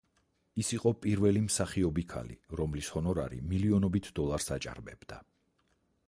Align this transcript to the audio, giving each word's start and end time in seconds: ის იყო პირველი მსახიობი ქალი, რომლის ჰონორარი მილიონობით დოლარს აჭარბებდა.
ის 0.61 0.69
იყო 0.75 0.91
პირველი 1.01 1.41
მსახიობი 1.47 2.05
ქალი, 2.13 2.37
რომლის 2.61 2.89
ჰონორარი 2.95 3.39
მილიონობით 3.51 4.09
დოლარს 4.21 4.49
აჭარბებდა. 4.57 5.21